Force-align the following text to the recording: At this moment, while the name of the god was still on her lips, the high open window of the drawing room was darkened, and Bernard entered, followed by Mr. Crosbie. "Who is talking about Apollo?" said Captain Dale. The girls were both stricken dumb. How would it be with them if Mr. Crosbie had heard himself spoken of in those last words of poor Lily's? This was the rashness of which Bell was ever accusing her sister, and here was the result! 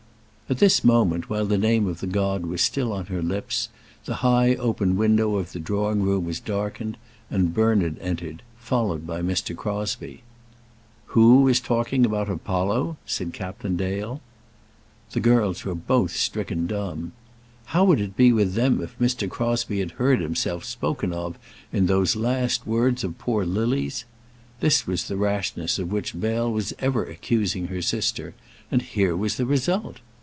At 0.49 0.57
this 0.57 0.83
moment, 0.83 1.29
while 1.29 1.45
the 1.45 1.57
name 1.57 1.87
of 1.87 2.01
the 2.01 2.07
god 2.07 2.45
was 2.45 2.61
still 2.61 2.91
on 2.91 3.05
her 3.05 3.21
lips, 3.21 3.69
the 4.03 4.15
high 4.15 4.55
open 4.55 4.97
window 4.97 5.37
of 5.37 5.53
the 5.53 5.61
drawing 5.61 6.03
room 6.03 6.25
was 6.25 6.41
darkened, 6.41 6.97
and 7.29 7.53
Bernard 7.53 7.97
entered, 8.01 8.41
followed 8.59 9.07
by 9.07 9.21
Mr. 9.21 9.55
Crosbie. 9.55 10.23
"Who 11.15 11.47
is 11.47 11.61
talking 11.61 12.05
about 12.05 12.29
Apollo?" 12.29 12.97
said 13.05 13.31
Captain 13.31 13.77
Dale. 13.77 14.19
The 15.13 15.21
girls 15.21 15.63
were 15.63 15.73
both 15.73 16.11
stricken 16.17 16.67
dumb. 16.67 17.13
How 17.67 17.85
would 17.85 18.01
it 18.01 18.17
be 18.17 18.33
with 18.33 18.53
them 18.53 18.81
if 18.81 18.99
Mr. 18.99 19.29
Crosbie 19.29 19.79
had 19.79 19.91
heard 19.91 20.19
himself 20.19 20.65
spoken 20.65 21.13
of 21.13 21.39
in 21.71 21.85
those 21.85 22.17
last 22.17 22.67
words 22.67 23.05
of 23.05 23.17
poor 23.17 23.45
Lily's? 23.45 24.03
This 24.59 24.85
was 24.85 25.07
the 25.07 25.15
rashness 25.15 25.79
of 25.79 25.93
which 25.93 26.19
Bell 26.19 26.51
was 26.51 26.73
ever 26.79 27.05
accusing 27.05 27.67
her 27.67 27.81
sister, 27.81 28.33
and 28.69 28.81
here 28.81 29.15
was 29.15 29.37
the 29.37 29.45
result! 29.45 30.01